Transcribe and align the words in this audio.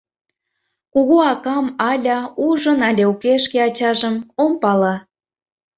Кугу 0.93 1.17
акам, 1.31 1.65
Аля, 1.89 2.19
ужын 2.47 2.79
але 2.89 3.03
уке 3.11 3.33
шке 3.43 3.59
ачажым— 3.67 4.15
ом 4.43 4.51
пале. 4.61 4.95